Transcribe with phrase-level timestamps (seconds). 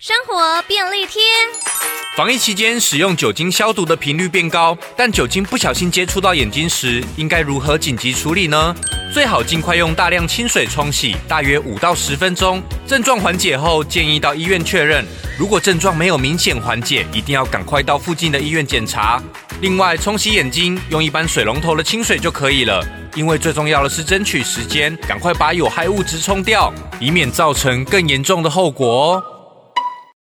[0.00, 1.20] 生活便利贴。
[2.16, 8.72] 防疫期间使用酒精消毒的频率变高但酒精不小心接触到眼睛时应该如何紧急处理呢？
[9.12, 12.62] 最好尽快用大量清水冲洗大约五到十分钟。
[12.86, 15.04] 症状缓解后建议到医院确认。
[15.36, 19.20] 如果症状没有明显缓解一定要赶快到附近的医院检查。
[19.60, 22.80] 另外冲洗眼睛用一般水龙头的清水就可以了
[23.16, 29.37] 因为最重要的是争取时间赶快把有害物质冲掉以免造成更严重的后果哦。